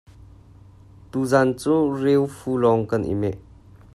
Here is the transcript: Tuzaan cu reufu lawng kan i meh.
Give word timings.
Tuzaan 1.11 1.49
cu 1.61 1.75
reufu 2.01 2.51
lawng 2.63 2.83
kan 2.89 3.03
i 3.13 3.15
meh. 3.21 3.37